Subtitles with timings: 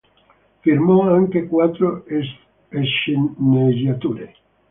[0.61, 2.03] Firmò anche quattro
[2.71, 4.33] sceneggiature.